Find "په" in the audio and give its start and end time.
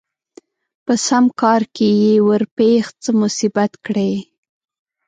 0.85-0.93